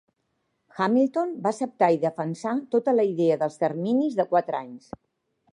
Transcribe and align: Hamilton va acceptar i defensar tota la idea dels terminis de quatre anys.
Hamilton 0.79 1.35
va 1.43 1.51
acceptar 1.53 1.91
i 1.97 2.01
defensar 2.07 2.55
tota 2.77 2.97
la 2.97 3.07
idea 3.13 3.39
dels 3.45 3.63
terminis 3.67 4.21
de 4.23 4.29
quatre 4.33 4.63
anys. 4.67 4.93